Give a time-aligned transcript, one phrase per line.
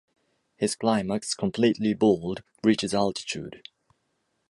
[0.55, 3.61] His climax, completely bald, reaches altitude.